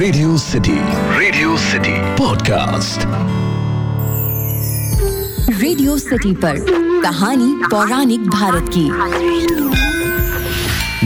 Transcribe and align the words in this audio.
Radio 0.00 0.36
City 0.38 0.72
Radio 1.18 1.56
City 1.56 1.92
podcast 2.18 3.00
Radio 5.60 5.96
City 5.98 6.32
पर 6.34 6.56
कहानी 7.02 7.52
पौराणिक 7.70 8.20
भारत 8.20 8.70
की। 8.76 8.84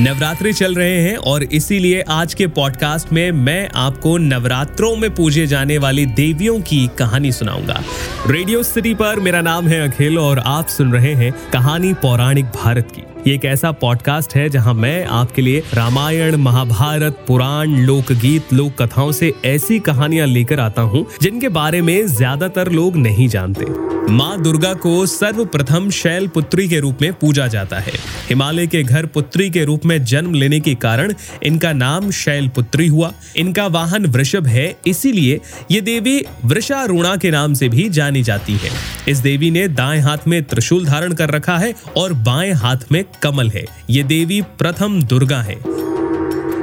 नवरात्रि 0.01 0.53
चल 0.53 0.75
रहे 0.75 1.01
हैं 1.01 1.17
और 1.17 1.43
इसीलिए 1.43 2.01
आज 2.09 2.35
के 2.35 2.47
पॉडकास्ट 2.47 3.13
में 3.13 3.33
मैं 3.33 3.69
आपको 3.77 4.17
नवरात्रों 4.19 4.97
में 4.97 5.15
पूजे 5.15 5.47
जाने 5.47 5.79
वाली 5.79 6.07
देवियों 6.07 6.61
की 6.61 6.87
कहानी 6.99 7.33
सुनाऊँगा। 7.33 7.83
रेडियो 8.27 8.63
सिटी 8.63 8.95
पर 8.95 9.21
मेरा 9.21 9.41
नाम 9.41 9.69
है 9.69 9.89
अखिल 9.89 10.19
और 10.19 10.39
आप 10.39 10.69
सुन 10.69 10.93
रहे 10.93 11.15
हैं 11.15 11.33
कहानी 11.53 11.93
पौराणिक 11.95 12.45
भारत 12.45 12.93
की। 12.95 13.03
ये 13.27 13.35
एक 13.35 13.45
ऐसा 13.45 13.71
पॉडकास्ट 13.73 14.35
है 14.35 14.49
जहाँ 14.49 14.73
मैं 14.75 15.05
आपके 15.05 15.43
लिए 15.43 15.63
रामायण, 15.75 16.37
महाभारत, 16.37 17.25
पुराण, 17.29 17.71
लोकगीत 17.77 18.53
लोक 18.53 18.83
कथाओं 18.83 19.13
से 19.13 19.33
ऐसी 19.45 19.79
कहानियाँ 19.79 20.27
लेकर 20.27 20.61
आता 20.61 20.83
हूँ, 20.83 21.07
जिनके 21.23 21.49
बारे 21.49 21.81
में 21.83 22.07
ज़्यादातर 22.07 22.71
लोग 22.73 22.97
नहीं 22.97 23.29
जानते। 23.29 23.65
माँ 24.13 24.43
दुर्गा 24.43 24.73
को 24.75 25.07
सर्वप्रथम 25.07 25.89
शैल 25.91 26.27
पुत्री 26.29 26.69
के 26.69 26.81
रूप 26.81 26.99
में 27.03 27.13
पूजा 27.13 27.47
जाता 27.47 27.79
है। 27.79 27.93
हिमालय 28.29 28.67
के 28.67 28.83
घर 28.83 29.07
पुत्री 29.07 29.49
के 29.51 29.65
रूप 29.65 29.87
में 29.87 30.05
जन्म 30.05 30.35
लेने 30.35 30.61
के 30.61 30.75
कारण 30.75 31.15
इनका 31.43 31.73
नाम 31.73 32.11
शैल 32.11 32.49
पुत्री 32.49 32.87
हुआ। 32.87 33.13
इनका 33.37 33.67
वाहन 33.67 34.07
वृषभ 34.07 34.47
है, 34.47 34.77
इसीलिए 34.87 35.41
ये 35.71 35.81
देवी 35.81 36.21
वृषारूणा 36.45 37.17
के 37.17 37.31
नाम 37.31 37.55
से 37.55 37.69
भी 37.69 37.89
जानी 37.89 38.23
जाती 38.23 38.53
है। 38.53 38.71
इस 39.09 39.19
देवी 39.19 39.51
ने 39.51 39.67
दाएँ 39.69 40.01
हाथ 40.01 40.29
में 40.29 40.43
त्रिशूल 40.45 40.85
धारण 40.87 41.13
कर 41.13 41.31
रखा 41.31 41.57
है 41.59 41.75
और 41.97 42.13
बाएँ 42.13 42.53
हाथ 42.53 42.93
में 42.93 43.05
कमल 43.23 43.51
है। 43.51 43.65
ये 43.91 44.03
देवी 44.05 44.41
प्रथम 44.59 45.01
दुर्गा 45.03 45.41
है। 45.43 45.57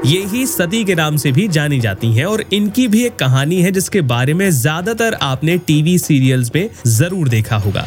ये 0.05 0.23
ही 0.26 0.46
सती 0.48 0.84
के 0.84 0.96
नाम 0.96 1.18
से 1.18 1.32
भी 1.32 1.48
जानी 1.50 1.80
जाती 1.80 2.12
हैं 2.14 2.26
और 2.26 2.44
इनकी 2.54 2.88
भी 2.88 3.04
एक 3.05 3.16
कहानी 3.16 3.62
है 3.62 3.71
जिसके 3.71 4.02
बारे 4.04 4.34
में 4.34 4.49
ज़्यादातर 4.52 5.13
आपने 5.13 5.57
टीवी 5.57 5.98
सीरियल्स 5.99 6.52
में 6.55 6.70
ज़रूर 6.88 7.29
देखा 7.29 7.57
होगा। 7.57 7.85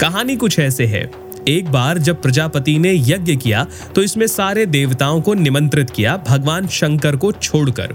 कहानी 0.00 0.36
कुछ 0.36 0.58
ऐसे 0.58 0.86
है। 0.86 1.10
एक 1.48 1.70
बार 1.70 1.98
जब 1.98 2.20
प्रजापति 2.22 2.78
ने 2.78 2.92
यज्ञ 2.92 3.36
किया 3.36 3.66
तो 3.94 4.02
इसमें 4.02 4.26
सारे 4.28 4.66
देवताओं 4.68 5.20
को 5.20 5.34
निमंत्रित 5.34 5.90
किया 5.90 6.16
भगवान 6.28 6.66
शंकर 6.68 7.16
को 7.16 7.32
छोड़कर। 7.32 7.94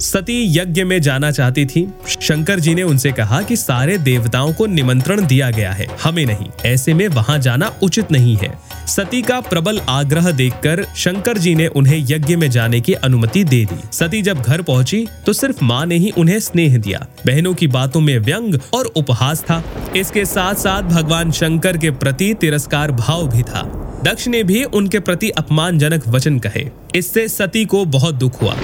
सती 0.00 0.58
यज्ञ 0.58 0.84
में 0.84 1.00
जाना 1.02 1.30
चाहती 1.30 1.66
थी। 1.66 1.86
शंकर 2.22 2.60
जी 2.60 2.74
ने 2.74 2.82
उनसे 2.82 3.12
कहा 3.12 3.42
कि 3.42 3.56
सारे 3.56 3.98
देवताओं 3.98 4.52
को 4.52 4.66
निमंत्रण 4.66 5.26
दिया 5.26 5.50
गया 5.50 5.72
है। 5.72 5.86
हमें 6.04 6.26
नहीं, 6.26 6.46
ऐसे 6.66 6.94
में 6.94 7.08
वहाँ 7.08 7.38
जाना 7.38 7.72
उचित 7.82 8.12
नहीं 8.12 8.36
है। 8.36 8.52
सती 8.86 9.22
का 9.22 9.40
प्रबल 9.40 9.80
आग्रह 9.88 10.30
देखकर 10.30 10.86
शंकर 10.96 11.38
जी 11.38 11.54
ने 11.54 11.66
उन्हें 11.66 11.98
यज्ञ 11.98 12.36
में 12.36 12.50
जाने 12.50 12.80
की 12.80 12.92
अनुमति 12.92 13.44
दे 13.44 13.64
दी। 13.64 13.80
सती 13.92 14.22
जब 14.22 14.42
घर 14.42 14.62
पहुँची 14.62 15.06
तो 15.26 15.32
सिर्फ़ 15.32 15.64
माँ 15.64 15.86
ने 15.86 15.96
ही 15.96 16.10
उन्हें 16.10 16.38
स्नेह 16.40 16.76
दिया। 16.76 17.06
बहनों 17.26 17.54
की 17.54 17.66
बातों 17.66 18.00
में 18.00 18.18
व्यंग 18.18 18.58
और 18.74 18.86
उपहास 18.86 19.40
था। 19.40 19.62
इसके 19.96 20.24
साथ 20.24 20.54
साथ 20.54 20.82
भगवान 20.82 21.32
शंकर 21.32 21.76
के 21.76 21.90
प्रति 21.90 22.34
तिरस्कार 22.34 22.92
भाव 22.92 23.28
भी 23.28 23.42
था। 23.42 23.62
दक्ष 24.04 24.28
ने 24.28 24.42
भी 24.44 24.64
उनके 24.64 24.98
प्रति 24.98 25.30
अपमानजनक 25.30 26.08
वचन 26.08 26.38
कहे। 26.38 26.68
इससे 26.94 27.28
सती 27.28 27.64
को 27.64 27.84
बहुत 27.84 28.14
दुख 28.14 28.42
हुआ। 28.42 28.56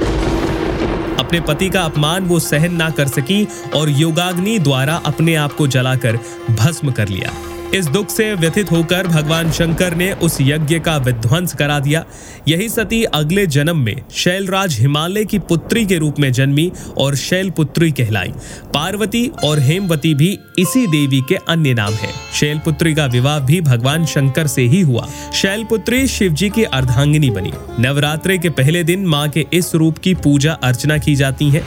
अपने 1.19 1.41
पति 1.41 1.69
का 1.71 1.83
अपमान 1.83 2.25
वो 2.25 2.39
सहन 2.39 2.75
ना 2.75 2.91
कर 2.91 3.09
सकी 3.09 3.49
और 3.75 3.91
योगाग्नि 3.91 4.59
द्वारा 4.59 4.95
अपने 5.07 5.35
आप 5.35 5.53
को 5.53 5.67
जलाकर 5.67 6.19
भस्म 6.51 6.93
कर 6.93 7.09
लिया। 7.09 7.33
इस 7.75 7.87
दुख 7.87 8.09
से 8.09 8.35
व्यथित 8.35 8.71
होकर 8.71 9.07
भगवान 9.07 9.51
शंकर 9.53 9.95
ने 9.95 10.13
उस 10.13 10.37
यज्ञ 10.41 10.79
का 10.79 10.97
विध्वंस 10.97 11.55
करा 11.55 11.79
दिया। 11.81 12.05
यही 12.49 12.69
सती 12.69 13.03
अगले 13.05 13.47
जन्म 13.47 13.79
में 13.79 13.97
शैलराज 14.15 14.79
हिमालय 14.81 15.25
की 15.25 15.39
पुत्री 15.39 15.87
के 15.87 15.99
रूप 15.99 16.21
में 16.21 16.33
जन्मी 16.33 16.73
और 16.99 17.17
शैल 17.17 17.51
पुत्री 17.51 17.91
कहलाई। 17.91 18.33
पार्वती 18.75 19.31
और 19.45 19.59
हेमवती 19.59 20.15
भी 20.15 20.39
इसी 20.59 20.87
देवी 20.87 21.21
के 21.29 21.35
अन्य 21.35 21.75
नाम 21.75 21.93
है। 21.93 22.11
शैल 22.35 22.59
पुत्री 22.59 22.95
का 22.95 23.07
विवाह 23.07 23.39
भी 23.39 23.61
भगवान 23.61 24.07
शंकर 24.07 24.47
से 24.47 24.63
ही 24.63 24.81
हुआ। 24.81 25.09
शैल 25.35 25.65
पुत्री 25.65 26.07
शिव 26.09 26.33
जी 26.33 26.51
की 26.51 26.65
अर्धांगिनी 26.65 27.31
बनी। 27.31 27.53
नवरात्रे 27.81 28.39
के 28.39 28.51
पहले 28.51 28.85
दिन 28.85 29.07
माँ 29.07 29.29
के 29.29 29.47
इस 29.53 29.75
रूप 29.75 29.99
की 29.99 30.15
पूजा 30.15 30.53
अर्चना 30.53 30.99
की 30.99 31.15
जाती 31.15 31.51
है। 31.51 31.63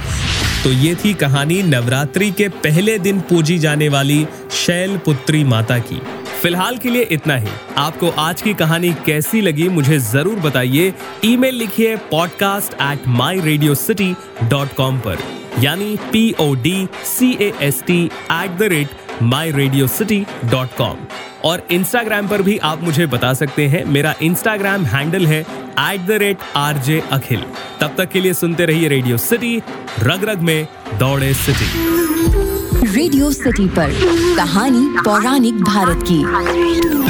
तो 0.66 0.72
ये 0.72 0.94
थी 0.96 1.14
कहानी 1.14 1.62
नवरात्रि 1.64 2.30
के 2.32 2.48
पहले 2.50 2.98
दिन 3.00 3.20
पूजी 3.22 3.58
जाने 3.60 3.90
वाली 3.90 4.26
शैल 4.52 4.98
पुत्री 4.98 5.44
माता 5.44 5.78
की। 5.80 6.00
फ़िलहाल 6.42 6.78
के 6.78 6.90
लिए 6.90 7.02
इतना 7.12 7.36
ही। 7.36 7.50
आपको 7.78 8.10
आज 8.20 8.42
की 8.42 8.54
कहानी 8.54 8.92
कैसी 9.06 9.42
लगी 9.42 9.68
मुझे 9.70 10.00
ज़रूर 10.02 10.40
बताइए। 10.40 10.94
ईमेल 11.26 11.56
लिखिए 11.56 11.96
podcast 12.12 12.74
at 12.74 13.08
my 13.08 13.40
Radio 13.42 13.76
City 13.76 14.12
dot 14.44 14.74
com 14.74 14.98
पर। 15.00 15.18
यानी 15.64 15.96
P 16.12 16.32
O 16.40 16.54
D 16.64 16.88
C 17.08 17.32
A 17.42 17.52
S 17.62 17.84
T 17.88 18.04
at 18.06 18.58
the 18.58 18.70
rate 18.72 19.22
my 19.24 19.52
Radio 19.52 19.88
City 19.88 20.20
dot 20.46 20.76
com 20.78 21.06
और 21.44 21.68
इंस्टाग्राम 21.72 22.28
पर 22.28 22.42
भी 22.42 22.58
आप 22.64 22.84
मुझे 22.84 23.06
बता 23.08 23.34
सकते 23.34 23.68
हैं। 23.68 23.86
मेरा 23.86 24.16
इंस्टाग्राम 24.22 24.86
हैंडल 24.86 25.28
है 25.28 25.46
at 25.80 26.06
the 26.08 26.12
rate 26.22 26.38
R 26.56 26.78
J 26.88 27.02
Akhil 27.12 27.44
तब 27.82 27.96
तक 27.98 28.10
के 28.12 28.20
लिए 28.22 28.34
सुनते 28.34 28.66
रहिए 28.66 28.88
रेडियो 28.90 29.18
सिटी 29.18 29.58
रग 30.00 30.24
रग 30.30 30.42
में 30.50 30.68
दौड़े 31.00 31.34
सिटी 31.34 31.94
रेडियो 32.96 33.32
सिटी 33.32 33.68
पर 33.78 33.92
कहानी 34.38 34.88
पौराणिक 35.06 35.62
भारत 35.64 36.04
की। 36.10 37.05